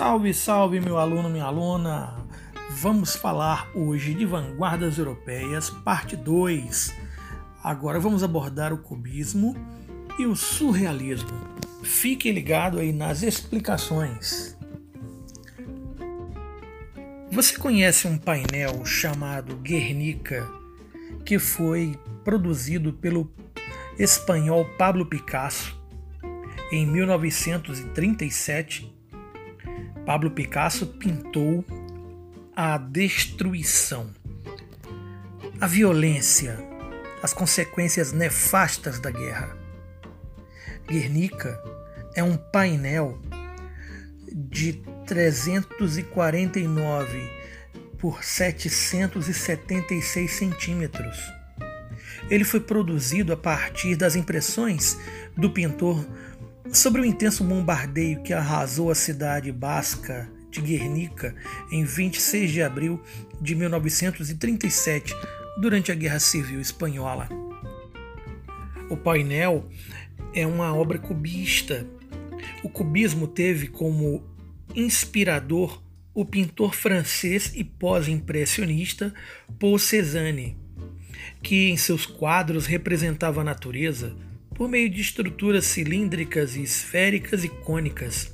Salve, 0.00 0.32
salve, 0.32 0.80
meu 0.80 0.96
aluno, 0.96 1.28
minha 1.28 1.44
aluna! 1.44 2.24
Vamos 2.70 3.14
falar 3.14 3.70
hoje 3.74 4.14
de 4.14 4.24
vanguardas 4.24 4.96
europeias, 4.96 5.68
parte 5.68 6.16
2. 6.16 6.96
Agora 7.62 8.00
vamos 8.00 8.24
abordar 8.24 8.72
o 8.72 8.78
cubismo 8.78 9.54
e 10.18 10.24
o 10.24 10.34
surrealismo. 10.34 11.38
Fique 11.82 12.32
ligado 12.32 12.78
aí 12.78 12.94
nas 12.94 13.22
explicações. 13.22 14.56
Você 17.30 17.58
conhece 17.58 18.08
um 18.08 18.16
painel 18.16 18.82
chamado 18.86 19.54
Guernica, 19.56 20.50
que 21.26 21.38
foi 21.38 21.94
produzido 22.24 22.94
pelo 22.94 23.30
espanhol 23.98 24.64
Pablo 24.78 25.04
Picasso 25.04 25.78
em 26.72 26.86
1937? 26.86 28.98
Pablo 30.10 30.30
Picasso 30.32 30.88
pintou 30.88 31.64
a 32.56 32.76
destruição, 32.76 34.10
a 35.60 35.68
violência, 35.68 36.58
as 37.22 37.32
consequências 37.32 38.10
nefastas 38.10 38.98
da 38.98 39.12
guerra. 39.12 39.56
Guernica 40.88 41.56
é 42.16 42.24
um 42.24 42.36
painel 42.36 43.22
de 44.32 44.82
349 45.06 47.30
por 47.96 48.24
776 48.24 50.28
centímetros. 50.28 51.16
Ele 52.28 52.42
foi 52.42 52.58
produzido 52.58 53.32
a 53.32 53.36
partir 53.36 53.94
das 53.94 54.16
impressões 54.16 54.98
do 55.36 55.50
pintor 55.50 56.04
sobre 56.72 57.00
o 57.00 57.04
intenso 57.04 57.42
bombardeio 57.42 58.22
que 58.22 58.32
arrasou 58.32 58.90
a 58.90 58.94
cidade 58.94 59.50
basca 59.50 60.30
de 60.50 60.60
Guernica 60.60 61.34
em 61.70 61.84
26 61.84 62.50
de 62.50 62.62
abril 62.62 63.00
de 63.40 63.54
1937, 63.54 65.14
durante 65.60 65.90
a 65.90 65.94
Guerra 65.94 66.20
Civil 66.20 66.60
Espanhola. 66.60 67.28
O 68.88 68.96
painel 68.96 69.68
é 70.34 70.46
uma 70.46 70.74
obra 70.74 70.98
cubista. 70.98 71.86
O 72.62 72.68
cubismo 72.68 73.26
teve 73.26 73.68
como 73.68 74.24
inspirador 74.74 75.82
o 76.14 76.24
pintor 76.24 76.74
francês 76.74 77.52
e 77.54 77.62
pós-impressionista 77.64 79.12
Paul 79.58 79.78
Cézanne, 79.78 80.56
que 81.42 81.70
em 81.70 81.76
seus 81.76 82.04
quadros 82.06 82.66
representava 82.66 83.40
a 83.40 83.44
natureza, 83.44 84.16
por 84.60 84.68
meio 84.68 84.90
de 84.90 85.00
estruturas 85.00 85.64
cilíndricas 85.64 86.54
esféricas 86.54 87.44
e 87.44 87.48
cônicas. 87.48 88.30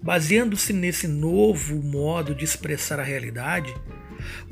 Baseando-se 0.00 0.72
nesse 0.72 1.08
novo 1.08 1.82
modo 1.82 2.36
de 2.36 2.44
expressar 2.44 3.00
a 3.00 3.02
realidade, 3.02 3.74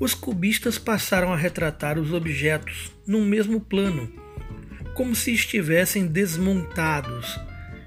os 0.01 0.13
cubistas 0.13 0.77
passaram 0.77 1.33
a 1.33 1.37
retratar 1.37 2.01
os 2.01 2.13
objetos 2.13 2.91
num 3.07 3.25
mesmo 3.25 3.61
plano, 3.61 4.13
como 4.93 5.15
se 5.15 5.33
estivessem 5.33 6.05
desmontados 6.05 7.39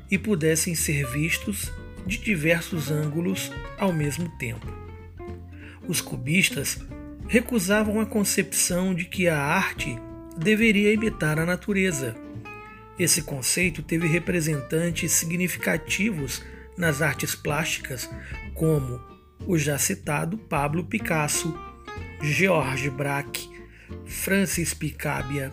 e 0.10 0.18
pudessem 0.18 0.74
ser 0.74 1.06
vistos 1.12 1.70
de 2.08 2.18
diversos 2.18 2.90
ângulos 2.90 3.52
ao 3.78 3.92
mesmo 3.92 4.30
tempo. 4.38 4.74
Os 5.86 6.00
cubistas 6.00 6.80
recusavam 7.28 8.00
a 8.00 8.06
concepção 8.06 8.96
de 8.96 9.04
que 9.04 9.28
a 9.28 9.38
arte 9.38 10.00
deveria 10.38 10.94
imitar 10.94 11.38
a 11.38 11.46
natureza 11.46 12.16
esse 13.00 13.22
conceito 13.24 13.82
teve 13.82 14.08
representantes 14.08 15.12
significativos 15.12 16.44
nas 16.78 17.02
artes 17.02 17.36
plásticas, 17.36 18.10
como 18.54 19.00
o 19.48 19.58
já 19.58 19.78
citado 19.78 20.38
Pablo 20.38 20.84
Picasso, 20.84 21.58
Georges 22.22 22.92
Braque, 22.94 23.50
Francis 24.06 24.74
Picabia, 24.74 25.52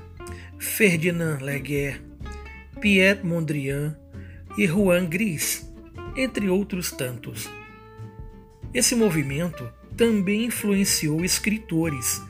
Ferdinand 0.59 1.39
Leguer, 1.41 2.03
Pierre 2.81 3.25
Mondrian 3.25 3.97
e 4.57 4.67
Juan 4.67 5.07
Gris, 5.07 5.67
entre 6.17 6.49
outros 6.49 6.91
tantos. 6.91 7.49
Esse 8.75 8.95
movimento 8.95 9.73
também 9.97 10.45
influenciou 10.45 11.25
escritores. 11.25 12.23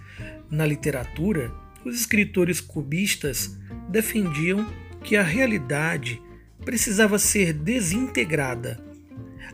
Na 0.50 0.64
literatura, 0.64 1.52
os 1.84 1.98
escritores 1.98 2.60
cubistas 2.60 3.58
defendiam 3.88 4.66
que 5.02 5.16
a 5.16 5.22
realidade 5.22 6.20
precisava 6.64 7.18
ser 7.18 7.52
desintegrada, 7.52 8.78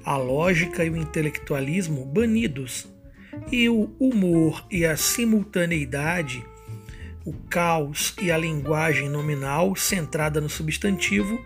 a 0.05 0.17
lógica 0.17 0.85
e 0.85 0.91
o 0.91 0.97
intelectualismo 0.97 2.05
banidos, 2.05 2.89
e 3.51 3.69
o 3.69 3.95
humor 3.99 4.65
e 4.71 4.85
a 4.85 4.97
simultaneidade, 4.97 6.45
o 7.25 7.33
caos 7.33 8.15
e 8.21 8.31
a 8.31 8.37
linguagem 8.37 9.09
nominal 9.09 9.75
centrada 9.75 10.41
no 10.41 10.49
substantivo 10.49 11.41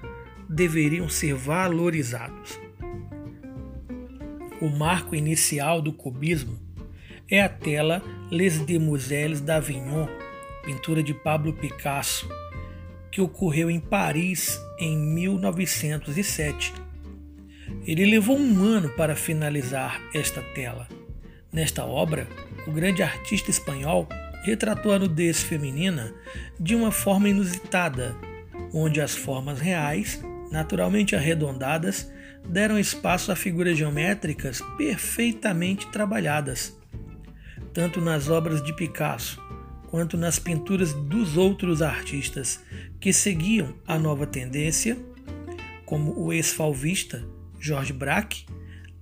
deveriam 0.48 1.08
ser 1.08 1.34
valorizados. 1.34 2.58
O 4.60 4.68
marco 4.68 5.14
inicial 5.14 5.80
do 5.80 5.92
cubismo 5.92 6.58
é 7.30 7.42
a 7.42 7.48
tela 7.48 8.02
Les 8.30 8.58
Demoiselles 8.58 9.40
d'Avignon, 9.40 10.08
pintura 10.64 11.02
de 11.02 11.14
Pablo 11.14 11.52
Picasso, 11.52 12.28
que 13.10 13.20
ocorreu 13.20 13.70
em 13.70 13.80
Paris 13.80 14.60
em 14.78 14.96
1907. 14.96 16.72
Ele 17.86 18.06
levou 18.06 18.38
um 18.38 18.62
ano 18.62 18.88
para 18.90 19.16
finalizar 19.16 20.00
esta 20.14 20.42
tela. 20.54 20.88
Nesta 21.52 21.84
obra, 21.84 22.28
o 22.66 22.72
grande 22.72 23.02
artista 23.02 23.50
espanhol 23.50 24.08
retratou 24.42 24.92
a 24.92 24.98
nudez 24.98 25.42
feminina 25.42 26.14
de 26.58 26.74
uma 26.74 26.92
forma 26.92 27.28
inusitada, 27.28 28.16
onde 28.72 29.00
as 29.00 29.14
formas 29.14 29.58
reais, 29.58 30.22
naturalmente 30.50 31.16
arredondadas, 31.16 32.10
deram 32.46 32.78
espaço 32.78 33.32
a 33.32 33.36
figuras 33.36 33.76
geométricas 33.76 34.60
perfeitamente 34.76 35.86
trabalhadas. 35.88 36.76
Tanto 37.72 38.00
nas 38.00 38.28
obras 38.28 38.62
de 38.62 38.74
Picasso 38.74 39.47
quanto 39.90 40.16
nas 40.16 40.38
pinturas 40.38 40.92
dos 40.92 41.36
outros 41.36 41.82
artistas 41.82 42.60
que 43.00 43.12
seguiam 43.12 43.74
a 43.86 43.98
nova 43.98 44.26
tendência, 44.26 44.96
como 45.84 46.18
o 46.18 46.32
ex-falvista 46.32 47.26
George 47.58 47.92
Braque, 47.92 48.44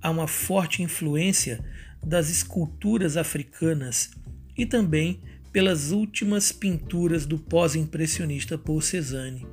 há 0.00 0.10
uma 0.10 0.28
forte 0.28 0.82
influência 0.82 1.64
das 2.04 2.30
esculturas 2.30 3.16
africanas 3.16 4.10
e 4.56 4.64
também 4.64 5.20
pelas 5.52 5.91
últimas 5.91 6.52
pinturas 6.52 7.26
do 7.26 7.38
pós-impressionista 7.38 8.56
Paul 8.56 8.80
Cézanne. 8.80 9.47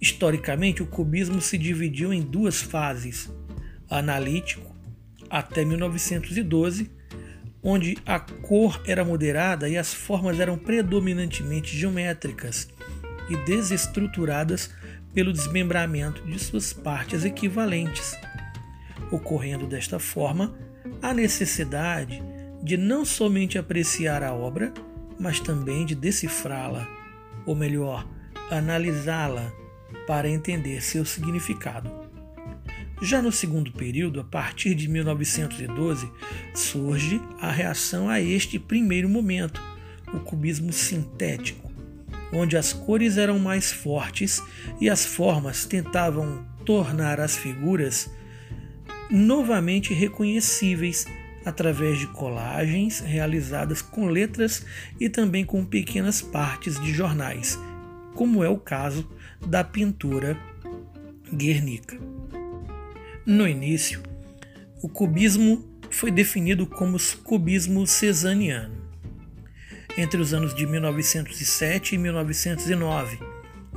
Historicamente, 0.00 0.82
o 0.82 0.86
cubismo 0.86 1.40
se 1.40 1.58
dividiu 1.58 2.12
em 2.12 2.22
duas 2.22 2.62
fases: 2.62 3.28
analítico, 3.90 4.72
até 5.28 5.64
1912, 5.64 6.90
onde 7.62 7.98
a 8.06 8.18
cor 8.18 8.80
era 8.86 9.04
moderada 9.04 9.68
e 9.68 9.76
as 9.76 9.92
formas 9.92 10.38
eram 10.38 10.56
predominantemente 10.56 11.76
geométricas 11.76 12.68
e 13.28 13.36
desestruturadas 13.44 14.70
pelo 15.12 15.32
desmembramento 15.32 16.22
de 16.24 16.38
suas 16.38 16.72
partes 16.72 17.24
equivalentes, 17.24 18.16
ocorrendo 19.10 19.66
desta 19.66 19.98
forma 19.98 20.54
a 21.02 21.12
necessidade 21.12 22.22
de 22.62 22.76
não 22.76 23.04
somente 23.04 23.58
apreciar 23.58 24.22
a 24.22 24.32
obra, 24.32 24.72
mas 25.18 25.40
também 25.40 25.84
de 25.84 25.94
decifrá-la, 25.94 26.86
ou 27.46 27.54
melhor, 27.54 28.06
analisá-la 28.50 29.52
para 30.06 30.28
entender 30.28 30.82
seu 30.82 31.04
significado. 31.04 32.07
Já 33.00 33.22
no 33.22 33.30
segundo 33.30 33.70
período, 33.70 34.20
a 34.20 34.24
partir 34.24 34.74
de 34.74 34.88
1912, 34.88 36.10
surge 36.52 37.20
a 37.40 37.50
reação 37.50 38.08
a 38.08 38.20
este 38.20 38.58
primeiro 38.58 39.08
momento, 39.08 39.62
o 40.12 40.18
cubismo 40.18 40.72
sintético, 40.72 41.70
onde 42.32 42.56
as 42.56 42.72
cores 42.72 43.16
eram 43.16 43.38
mais 43.38 43.70
fortes 43.70 44.42
e 44.80 44.90
as 44.90 45.04
formas 45.04 45.64
tentavam 45.64 46.44
tornar 46.64 47.20
as 47.20 47.36
figuras 47.36 48.10
novamente 49.10 49.94
reconhecíveis 49.94 51.06
através 51.44 51.98
de 51.98 52.06
colagens 52.08 53.00
realizadas 53.00 53.80
com 53.80 54.08
letras 54.08 54.66
e 54.98 55.08
também 55.08 55.44
com 55.44 55.64
pequenas 55.64 56.20
partes 56.20 56.78
de 56.80 56.92
jornais, 56.92 57.58
como 58.14 58.42
é 58.42 58.48
o 58.48 58.58
caso 58.58 59.08
da 59.46 59.62
pintura 59.62 60.36
Guernica. 61.32 62.17
No 63.28 63.46
início, 63.46 64.02
o 64.82 64.88
cubismo 64.88 65.62
foi 65.90 66.10
definido 66.10 66.66
como 66.66 66.96
cubismo 67.22 67.86
cesaniano. 67.86 68.74
Entre 69.98 70.18
os 70.18 70.32
anos 70.32 70.54
de 70.54 70.66
1907 70.66 71.94
e 71.94 71.98
1909 71.98 73.18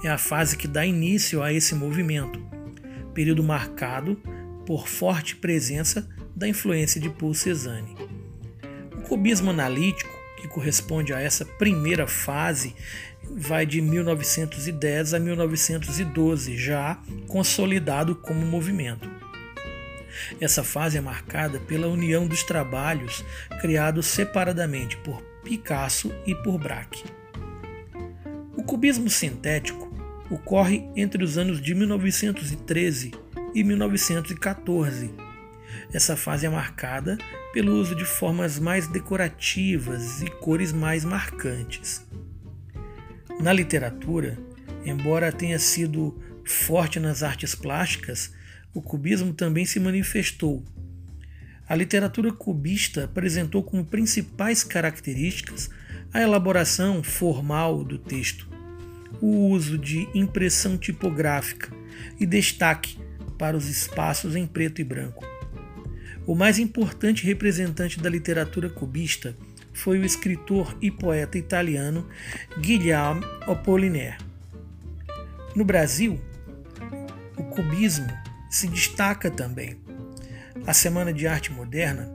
é 0.05 0.07
a 0.07 0.17
fase 0.17 0.55
que 0.55 0.69
dá 0.69 0.85
início 0.85 1.43
a 1.43 1.51
esse 1.51 1.75
movimento, 1.75 2.41
período 3.13 3.43
marcado 3.43 4.15
por 4.65 4.87
forte 4.87 5.35
presença 5.35 6.07
da 6.33 6.47
influência 6.47 7.01
de 7.01 7.09
Paul 7.09 7.33
Cézanne. 7.33 7.97
O 8.99 9.01
cubismo 9.01 9.49
analítico, 9.49 10.17
que 10.37 10.47
corresponde 10.47 11.13
a 11.13 11.19
essa 11.19 11.43
primeira 11.43 12.07
fase, 12.07 12.73
vai 13.35 13.65
de 13.65 13.81
1910 13.81 15.13
a 15.13 15.19
1912, 15.19 16.55
já 16.55 17.01
consolidado 17.27 18.15
como 18.15 18.45
movimento. 18.45 19.20
Essa 20.39 20.63
fase 20.63 20.97
é 20.97 21.01
marcada 21.01 21.59
pela 21.59 21.87
união 21.87 22.27
dos 22.27 22.43
trabalhos 22.43 23.23
criados 23.59 24.07
separadamente 24.07 24.97
por 24.97 25.21
Picasso 25.43 26.13
e 26.25 26.35
por 26.35 26.57
Braque. 26.57 27.03
O 28.55 28.63
cubismo 28.63 29.09
sintético 29.09 29.91
ocorre 30.29 30.87
entre 30.95 31.23
os 31.23 31.37
anos 31.37 31.61
de 31.61 31.73
1913 31.75 33.11
e 33.53 33.63
1914. 33.63 35.13
Essa 35.93 36.15
fase 36.15 36.45
é 36.45 36.49
marcada 36.49 37.17
pelo 37.53 37.75
uso 37.75 37.95
de 37.95 38.05
formas 38.05 38.57
mais 38.59 38.87
decorativas 38.87 40.21
e 40.21 40.29
cores 40.29 40.71
mais 40.71 41.03
marcantes. 41.03 42.05
Na 43.39 43.51
literatura, 43.51 44.37
embora 44.85 45.31
tenha 45.31 45.59
sido 45.59 46.17
forte 46.45 46.99
nas 46.99 47.23
artes 47.23 47.53
plásticas, 47.55 48.33
o 48.73 48.81
cubismo 48.81 49.33
também 49.33 49.65
se 49.65 49.79
manifestou. 49.79 50.63
A 51.67 51.75
literatura 51.75 52.31
cubista 52.31 53.05
apresentou 53.05 53.63
como 53.63 53.85
principais 53.85 54.63
características 54.63 55.69
a 56.13 56.21
elaboração 56.21 57.01
formal 57.01 57.83
do 57.83 57.97
texto, 57.97 58.47
o 59.21 59.47
uso 59.47 59.77
de 59.77 60.07
impressão 60.13 60.77
tipográfica 60.77 61.71
e 62.19 62.25
destaque 62.25 62.97
para 63.37 63.55
os 63.55 63.67
espaços 63.67 64.35
em 64.35 64.45
preto 64.45 64.81
e 64.81 64.83
branco. 64.83 65.25
O 66.27 66.35
mais 66.35 66.59
importante 66.59 67.25
representante 67.25 67.99
da 67.99 68.09
literatura 68.09 68.69
cubista 68.69 69.35
foi 69.73 69.99
o 69.99 70.05
escritor 70.05 70.77
e 70.81 70.91
poeta 70.91 71.37
italiano 71.37 72.07
Guilherme 72.59 73.23
Apollinaire. 73.47 74.17
No 75.55 75.65
Brasil, 75.65 76.19
o 77.37 77.43
cubismo 77.45 78.07
se 78.51 78.67
destaca 78.67 79.31
também. 79.31 79.77
A 80.67 80.73
Semana 80.73 81.13
de 81.13 81.25
Arte 81.25 81.51
Moderna 81.51 82.11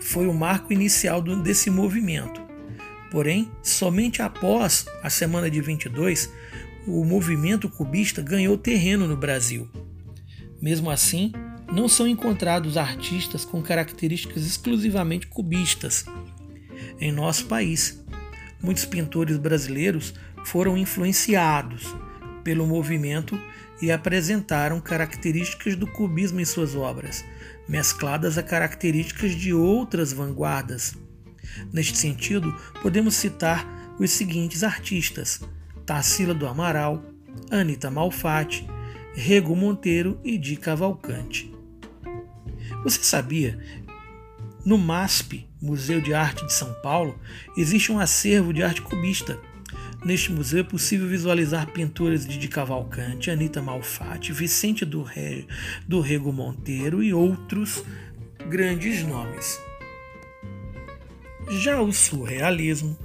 foi 0.00 0.26
o 0.26 0.32
marco 0.32 0.72
inicial 0.72 1.20
desse 1.20 1.70
movimento. 1.70 2.40
Porém, 3.10 3.50
somente 3.62 4.22
após 4.22 4.86
a 5.02 5.10
Semana 5.10 5.50
de 5.50 5.60
22, 5.60 6.32
o 6.86 7.04
movimento 7.04 7.68
cubista 7.68 8.22
ganhou 8.22 8.56
terreno 8.56 9.06
no 9.06 9.16
Brasil. 9.16 9.68
Mesmo 10.62 10.90
assim, 10.90 11.32
não 11.70 11.86
são 11.86 12.08
encontrados 12.08 12.76
artistas 12.78 13.44
com 13.44 13.62
características 13.62 14.46
exclusivamente 14.46 15.26
cubistas 15.26 16.06
em 16.98 17.12
nosso 17.12 17.44
país. 17.46 18.02
Muitos 18.62 18.86
pintores 18.86 19.36
brasileiros 19.36 20.14
foram 20.44 20.76
influenciados 20.76 21.94
pelo 22.42 22.66
movimento 22.66 23.38
e 23.80 23.90
apresentaram 23.90 24.80
características 24.80 25.74
do 25.74 25.86
cubismo 25.86 26.40
em 26.40 26.44
suas 26.44 26.74
obras, 26.74 27.24
mescladas 27.68 28.36
a 28.36 28.42
características 28.42 29.32
de 29.32 29.52
outras 29.54 30.12
vanguardas. 30.12 30.96
Neste 31.72 31.96
sentido, 31.96 32.54
podemos 32.82 33.14
citar 33.14 33.66
os 33.98 34.10
seguintes 34.10 34.62
artistas: 34.62 35.40
Tarsila 35.86 36.34
do 36.34 36.46
Amaral, 36.46 37.02
Anita 37.50 37.90
Malfatti, 37.90 38.66
Rego 39.14 39.56
Monteiro 39.56 40.20
e 40.22 40.36
Di 40.36 40.56
Cavalcante. 40.56 41.52
Você 42.84 43.02
sabia? 43.02 43.58
No 44.64 44.76
MASP, 44.76 45.48
Museu 45.60 46.00
de 46.00 46.12
Arte 46.12 46.44
de 46.46 46.52
São 46.52 46.72
Paulo, 46.82 47.18
existe 47.56 47.90
um 47.90 47.98
acervo 47.98 48.52
de 48.52 48.62
arte 48.62 48.82
cubista 48.82 49.38
Neste 50.04 50.32
museu 50.32 50.60
é 50.60 50.62
possível 50.62 51.06
visualizar 51.06 51.66
pinturas 51.66 52.26
de, 52.26 52.38
de 52.38 52.48
Cavalcante, 52.48 53.30
Anita 53.30 53.60
Malfatti, 53.60 54.32
Vicente 54.32 54.84
do, 54.84 55.02
Re, 55.02 55.46
do 55.86 56.00
Rego 56.00 56.32
Monteiro 56.32 57.02
e 57.02 57.12
outros 57.12 57.84
grandes 58.48 59.02
nomes. 59.02 59.60
Já 61.50 61.82
o 61.82 61.92
surrealismo, 61.92 62.96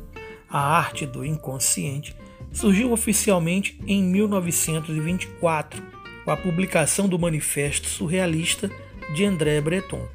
a 0.49 0.59
arte 0.59 1.05
do 1.05 1.25
inconsciente, 1.25 2.15
surgiu 2.51 2.93
oficialmente 2.93 3.77
em 3.85 4.01
1924, 4.01 5.83
com 6.23 6.31
a 6.31 6.37
publicação 6.37 7.09
do 7.09 7.19
Manifesto 7.19 7.87
Surrealista 7.87 8.71
de 9.13 9.25
André 9.25 9.59
Breton 9.59 10.07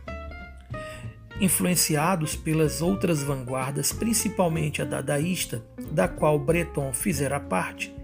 influenciados 1.41 2.37
pelas 2.37 2.83
outras 2.83 3.23
vanguardas, 3.23 3.93
principalmente 3.93 4.83
a 4.83 4.85
dadaísta, 4.85 5.65
da 5.91 6.07
qual 6.07 6.39
Breton 6.39 6.93
fizera 6.93 7.41
parte, 7.41 7.95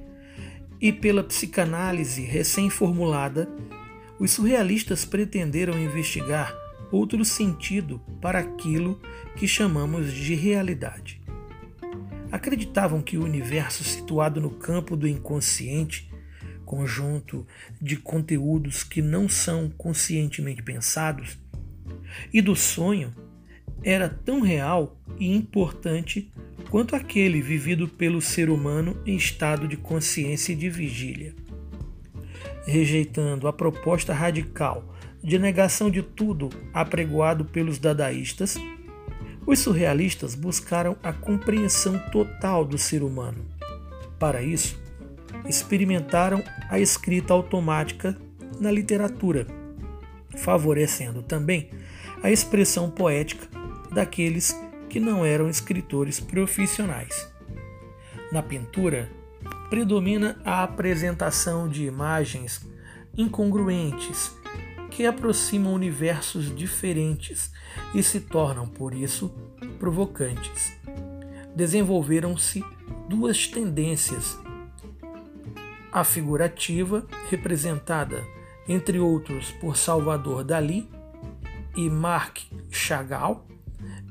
e 0.81 0.91
pela 0.91 1.23
psicanálise 1.23 2.23
recém-formulada, 2.23 3.49
os 4.19 4.31
surrealistas 4.31 5.05
pretenderam 5.05 5.79
investigar 5.79 6.57
outro 6.91 7.25
sentido 7.25 8.01
para 8.21 8.39
aquilo 8.39 9.01
que 9.37 9.47
chamamos 9.47 10.13
de 10.13 10.35
realidade. 10.35 11.21
Acreditavam 12.33 13.03
que 13.03 13.19
o 13.19 13.25
universo 13.25 13.85
situado 13.85 14.41
no 14.41 14.51
campo 14.51 14.97
do 14.97 15.07
inconsciente, 15.07 16.11
conjunto 16.65 17.47
de 17.81 17.97
conteúdos 17.97 18.83
que 18.83 19.03
não 19.03 19.29
são 19.29 19.69
conscientemente 19.71 20.63
pensados, 20.63 21.39
e 22.33 22.41
do 22.41 22.57
sonho 22.57 23.15
era 23.83 24.09
tão 24.09 24.41
real 24.41 24.97
e 25.19 25.35
importante 25.35 26.33
quanto 26.71 26.97
aquele 26.97 27.41
vivido 27.41 27.87
pelo 27.89 28.21
ser 28.21 28.51
humano 28.51 28.97
em 29.07 29.17
estado 29.17 29.69
de 29.69 29.77
consciência 29.77 30.53
e 30.53 30.57
de 30.57 30.69
vigília. 30.69 31.35
Rejeitando 32.67 33.47
a 33.47 33.53
proposta 33.53 34.13
radical 34.13 34.95
de 35.23 35.39
negação 35.39 35.91
de 35.91 36.03
tudo 36.03 36.51
apregoado 36.73 37.45
pelos 37.45 37.79
dadaístas, 37.79 38.57
os 39.47 39.61
surrealistas 39.61 40.35
buscaram 40.35 40.97
a 41.03 41.13
compreensão 41.13 41.99
total 42.11 42.65
do 42.65 42.77
ser 42.77 43.03
humano. 43.03 43.45
Para 44.19 44.43
isso, 44.43 44.81
experimentaram 45.49 46.43
a 46.69 46.81
escrita 46.81 47.33
automática 47.33 48.17
na 48.61 48.71
literatura, 48.71 49.47
favorecendo 50.37 51.23
também 51.23 51.71
a 52.23 52.31
expressão 52.31 52.91
poética 52.91 53.56
daqueles 53.93 54.55
que 54.89 55.01
não 55.01 55.25
eram 55.25 55.49
escritores 55.49 56.21
profissionais. 56.21 57.33
Na 58.33 58.43
pintura, 58.43 59.11
predomina 59.69 60.41
a 60.45 60.63
apresentação 60.63 61.69
de 61.69 61.85
imagens 61.85 62.65
incongruentes 63.17 64.37
que 64.91 65.07
aproximam 65.07 65.75
universos 65.75 66.55
diferentes 66.55 67.53
e 67.95 68.03
se 68.03 68.21
tornam, 68.21 68.67
por 68.67 68.95
isso, 68.95 69.35
provocantes. 69.79 70.73
Desenvolveram-se 71.55 72.65
duas 73.09 73.47
tendências. 73.47 74.39
A 75.93 76.05
figurativa, 76.05 77.07
representada, 77.31 78.25
entre 78.69 78.99
outros, 78.99 79.51
por 79.53 79.77
Salvador 79.77 80.45
Dalí 80.45 80.89
e 81.77 81.89
Marc 81.89 82.43
Chagall, 82.71 83.47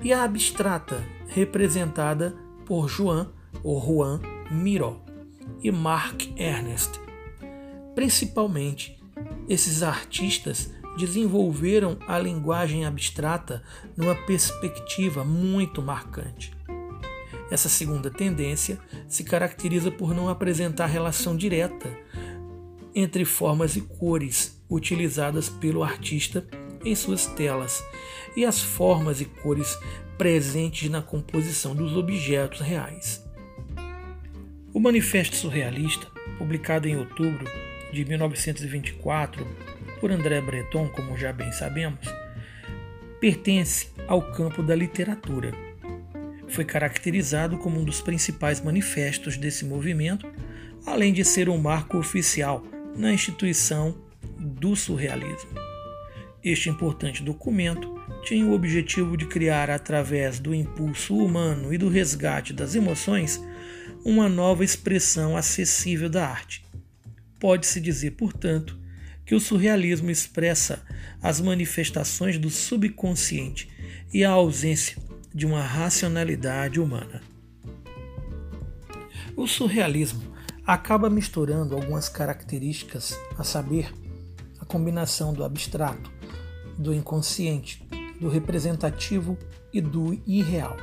e 0.04 0.14
a 0.14 0.24
abstrata, 0.24 1.04
representada 1.28 2.36
por 2.66 2.88
Joan 2.88 3.32
ou 3.64 3.80
Juan 3.80 4.22
Miró 4.52 5.02
e 5.62 5.72
Marc 5.72 6.28
Ernest. 6.38 7.00
Principalmente, 7.94 9.02
esses 9.48 9.84
artistas 9.84 10.72
desenvolveram 10.98 11.98
a 12.08 12.18
linguagem 12.18 12.86
abstrata 12.86 13.64
numa 13.96 14.16
perspectiva 14.16 15.24
muito 15.24 15.82
marcante. 15.82 16.56
Essa 17.52 17.70
segunda 17.70 18.10
tendência 18.10 18.80
se 19.08 19.24
caracteriza 19.24 19.92
por 19.92 20.14
não 20.14 20.30
apresentar 20.30 20.88
relação 20.88 21.36
direta 21.36 21.90
entre 22.94 23.26
formas 23.26 23.76
e 23.76 23.82
cores 23.82 24.64
utilizadas 24.70 25.50
pelo 25.50 25.84
artista 25.84 26.48
em 26.86 26.96
suas 26.96 27.26
telas 27.26 27.84
e 28.36 28.46
as 28.46 28.62
formas 28.62 29.20
e 29.20 29.26
cores 29.26 29.78
presentes 30.18 30.90
na 30.90 31.02
composição 31.02 31.76
dos 31.76 31.96
objetos 31.98 32.62
reais. 32.62 33.26
O 34.74 34.80
Manifesto 34.80 35.36
Surrealista, 35.36 36.08
publicado 36.38 36.88
em 36.88 36.98
outubro 36.98 37.46
de 37.92 38.06
1924 38.06 39.46
por 40.00 40.12
André 40.12 40.42
Breton, 40.42 40.90
como 40.90 41.18
já 41.18 41.32
bem 41.32 41.52
sabemos, 41.52 42.08
pertence 43.20 43.90
ao 44.08 44.22
campo 44.22 44.62
da 44.62 44.76
literatura. 44.76 45.54
Foi 46.48 46.66
caracterizado 46.66 47.58
como 47.58 47.80
um 47.80 47.84
dos 47.84 48.02
principais 48.02 48.62
manifestos 48.62 49.38
desse 49.38 49.66
movimento, 49.66 50.28
além 50.86 51.12
de 51.12 51.24
ser 51.24 51.50
um 51.50 51.58
marco 51.58 51.98
oficial 51.98 52.64
na 52.96 53.12
instituição 53.12 53.96
do 54.38 54.76
surrealismo. 54.76 55.65
Este 56.46 56.70
importante 56.70 57.24
documento 57.24 58.00
tinha 58.24 58.46
o 58.46 58.54
objetivo 58.54 59.18
de 59.18 59.26
criar, 59.26 59.72
através 59.72 60.38
do 60.38 60.54
impulso 60.54 61.18
humano 61.18 61.74
e 61.74 61.78
do 61.80 61.90
resgate 61.90 62.54
das 62.54 62.76
emoções, 62.76 63.44
uma 64.06 64.30
nova 64.30 64.64
expressão 64.64 65.36
acessível 65.36 66.08
da 66.08 66.28
arte. 66.28 66.64
Pode-se 67.40 67.82
dizer, 67.82 68.12
portanto, 68.12 68.78
que 69.26 69.34
o 69.34 69.40
surrealismo 69.40 70.12
expressa 70.12 70.84
as 71.20 71.42
manifestações 71.42 72.38
do 72.38 72.52
subconsciente 72.52 73.68
e 74.14 74.24
a 74.24 74.30
ausência 74.30 74.98
de 75.34 75.48
uma 75.48 75.64
racionalidade 75.64 76.80
humana. 76.80 77.24
O 79.36 79.48
surrealismo 79.48 80.22
acaba 80.64 81.10
misturando 81.10 81.74
algumas 81.74 82.08
características, 82.08 83.18
a 83.36 83.44
saber, 83.44 83.92
a 84.60 84.66
combinação 84.66 85.34
do 85.34 85.44
abstrato, 85.44 86.15
do 86.78 86.94
inconsciente, 86.94 87.88
do 88.20 88.30
representativo 88.30 89.38
e 89.74 89.82
do 89.82 90.14
irreal. 90.26 90.78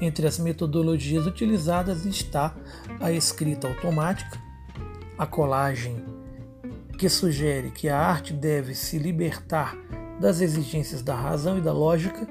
Entre 0.00 0.26
as 0.26 0.38
metodologias 0.38 1.26
utilizadas 1.26 2.04
está 2.04 2.54
a 3.00 3.12
escrita 3.12 3.68
automática, 3.68 4.42
a 5.16 5.26
colagem, 5.26 6.04
que 6.98 7.08
sugere 7.08 7.70
que 7.70 7.88
a 7.88 7.98
arte 7.98 8.32
deve 8.32 8.74
se 8.74 8.98
libertar 8.98 9.76
das 10.20 10.40
exigências 10.40 11.02
da 11.02 11.14
razão 11.14 11.58
e 11.58 11.60
da 11.60 11.72
lógica, 11.72 12.26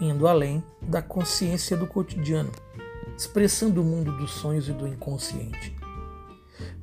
indo 0.00 0.26
além 0.26 0.62
da 0.82 1.02
consciência 1.02 1.76
do 1.76 1.86
cotidiano, 1.86 2.50
expressando 3.16 3.82
o 3.82 3.84
mundo 3.84 4.16
dos 4.16 4.30
sonhos 4.32 4.68
e 4.68 4.72
do 4.72 4.86
inconsciente. 4.86 5.76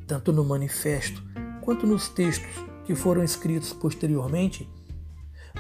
Tanto 0.06 0.32
no 0.32 0.44
manifesto 0.44 1.22
quanto 1.62 1.86
nos 1.86 2.08
textos 2.08 2.48
que 2.86 2.96
foram 2.96 3.24
escritos 3.24 3.74
posteriormente, 3.74 4.70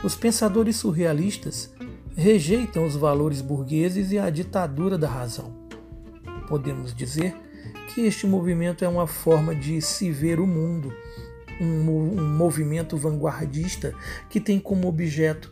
os 0.04 0.16
pensadores 0.16 0.76
surrealistas 0.76 1.74
rejeitam 2.16 2.86
os 2.86 2.96
valores 2.96 3.42
burgueses 3.42 4.12
e 4.12 4.18
a 4.18 4.30
ditadura 4.30 4.98
da 4.98 5.08
razão. 5.08 5.54
Podemos 6.48 6.94
dizer 6.94 7.36
que 7.94 8.02
este 8.02 8.26
movimento 8.26 8.84
é 8.84 8.88
uma 8.88 9.08
forma 9.08 9.54
de 9.56 9.82
se 9.82 10.12
ver 10.12 10.40
o 10.40 10.48
mundo, 10.48 10.94
um, 11.60 12.22
um 12.22 12.38
movimento 12.38 12.96
vanguardista 12.98 13.94
que 14.30 14.40
tem 14.40 14.60
como 14.60 14.88
objeto 14.88 15.52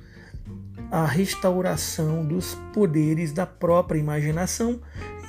a 0.91 1.05
restauração 1.05 2.25
dos 2.25 2.55
poderes 2.73 3.31
da 3.31 3.45
própria 3.45 3.99
imaginação 3.99 4.79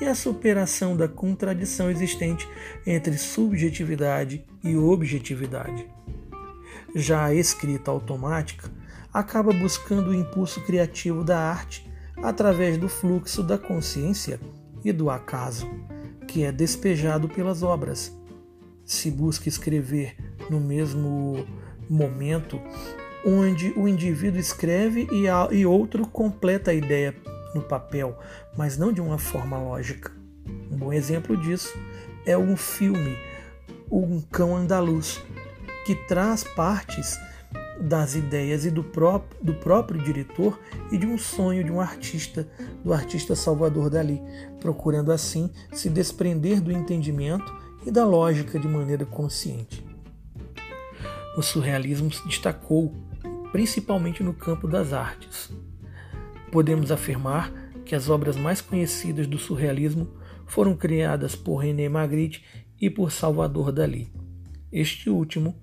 e 0.01 0.05
a 0.05 0.15
superação 0.15 0.97
da 0.97 1.09
contradição 1.09 1.91
existente 1.91 2.49
entre 2.87 3.17
subjetividade 3.17 4.45
e 4.63 4.77
objetividade. 4.77 5.87
Já 6.99 7.27
a 7.27 7.35
escrita 7.35 7.91
automática 7.91 8.71
acaba 9.13 9.53
buscando 9.53 10.09
o 10.09 10.15
impulso 10.15 10.65
criativo 10.65 11.23
da 11.23 11.39
arte 11.39 11.87
através 12.23 12.79
do 12.79 12.89
fluxo 12.89 13.43
da 13.43 13.59
consciência 13.59 14.41
e 14.83 14.91
do 14.93 15.11
acaso, 15.11 15.69
que 16.27 16.43
é 16.43 16.51
despejado 16.51 17.29
pelas 17.29 17.63
obras. 17.63 18.11
Se 18.83 19.11
busca 19.11 19.47
escrever 19.47 20.17
no 20.49 20.59
mesmo 20.59 21.47
momento 21.87 22.59
onde 23.27 23.75
o 23.77 23.87
indivíduo 23.87 24.41
escreve 24.41 25.07
e, 25.13 25.29
a, 25.29 25.49
e 25.53 25.67
outro 25.67 26.07
completa 26.07 26.71
a 26.71 26.75
ideia 26.75 27.15
no 27.55 27.61
papel, 27.61 28.19
mas 28.57 28.79
não 28.79 28.91
de 28.91 29.03
uma 29.03 29.19
forma 29.19 29.59
lógica. 29.59 30.11
Um 30.73 30.79
bom 30.79 30.95
exemplo 30.95 31.37
disso 31.37 31.79
é 32.25 32.39
um 32.39 32.57
filme, 32.57 33.19
Um 33.91 34.23
Cão 34.23 34.57
Andaluz, 34.57 35.21
que 35.87 35.95
traz 35.95 36.43
partes 36.43 37.17
das 37.81 38.17
ideias 38.17 38.65
e 38.67 38.73
do 38.73 38.83
próprio, 38.83 39.39
do 39.41 39.55
próprio 39.55 40.03
diretor 40.03 40.59
e 40.91 40.99
de 40.99 41.07
um 41.07 41.17
sonho 41.17 41.63
de 41.63 41.71
um 41.71 41.81
artista, 41.81 42.49
do 42.83 42.93
artista 42.93 43.37
Salvador 43.37 43.89
Dali, 43.89 44.21
procurando 44.59 45.13
assim 45.13 45.49
se 45.73 45.89
desprender 45.89 46.61
do 46.61 46.73
entendimento 46.73 47.55
e 47.87 47.93
da 47.93 48.05
lógica 48.05 48.59
de 48.59 48.67
maneira 48.67 49.07
consciente. 49.07 49.87
O 51.37 51.43
surrealismo 51.43 52.13
se 52.13 52.27
destacou 52.27 52.93
principalmente 53.53 54.25
no 54.25 54.35
campo 54.35 54.67
das 54.67 54.93
artes. 54.93 55.53
Podemos 56.51 56.91
afirmar 56.91 57.53
que 57.85 57.95
as 57.95 58.11
obras 58.11 58.37
mais 58.37 58.61
conhecidas 58.61 59.29
do 59.29 59.39
surrealismo 59.39 60.09
foram 60.47 60.75
criadas 60.75 61.37
por 61.37 61.59
René 61.59 61.89
Magritte 61.89 62.45
e 62.81 62.91
por 62.91 63.13
Salvador 63.13 63.71
Dali. 63.71 64.13
Este 64.73 65.09
último 65.09 65.55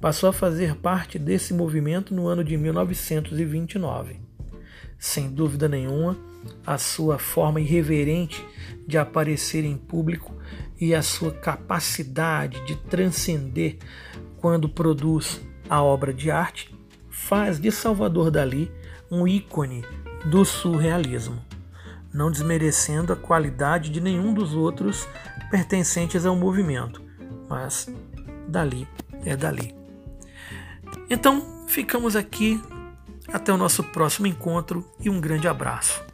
passou 0.00 0.30
a 0.30 0.32
fazer 0.32 0.76
parte 0.76 1.18
desse 1.18 1.52
movimento 1.52 2.14
no 2.14 2.26
ano 2.26 2.42
de 2.42 2.56
1929. 2.56 4.20
Sem 4.98 5.30
dúvida 5.30 5.68
nenhuma, 5.68 6.16
a 6.66 6.78
sua 6.78 7.18
forma 7.18 7.60
irreverente 7.60 8.44
de 8.86 8.96
aparecer 8.96 9.64
em 9.64 9.76
público 9.76 10.34
e 10.80 10.94
a 10.94 11.02
sua 11.02 11.30
capacidade 11.30 12.64
de 12.66 12.76
transcender 12.76 13.78
quando 14.38 14.68
produz 14.68 15.40
a 15.68 15.82
obra 15.82 16.12
de 16.12 16.30
arte 16.30 16.74
faz 17.10 17.60
de 17.60 17.70
Salvador 17.70 18.30
Dali 18.30 18.72
um 19.10 19.26
ícone 19.26 19.84
do 20.24 20.44
surrealismo, 20.44 21.42
não 22.12 22.30
desmerecendo 22.30 23.12
a 23.12 23.16
qualidade 23.16 23.90
de 23.90 24.00
nenhum 24.00 24.32
dos 24.32 24.54
outros 24.54 25.06
pertencentes 25.50 26.24
ao 26.24 26.36
movimento, 26.36 27.02
mas 27.48 27.88
Dali 28.48 28.88
é 29.24 29.36
Dali. 29.36 29.79
Então, 31.10 31.66
ficamos 31.66 32.14
aqui. 32.14 32.62
Até 33.28 33.52
o 33.52 33.56
nosso 33.56 33.84
próximo 33.84 34.26
encontro 34.26 34.84
e 34.98 35.10
um 35.10 35.20
grande 35.20 35.46
abraço. 35.46 36.09